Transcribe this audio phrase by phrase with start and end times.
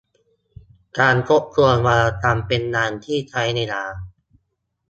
[0.99, 3.83] การทบทวนวรรณกรรมเป็นงานที่ใช้เวลา